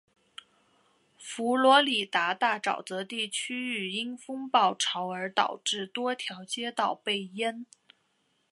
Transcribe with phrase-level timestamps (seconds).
[1.19, 7.67] 佛罗里达大沼泽地区域因风暴潮而导致多条街道被淹。